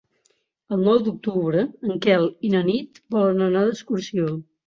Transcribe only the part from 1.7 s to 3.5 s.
en Quel i na Nit volen